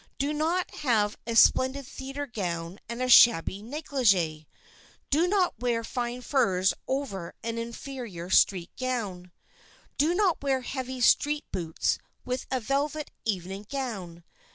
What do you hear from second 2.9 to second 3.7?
a shabby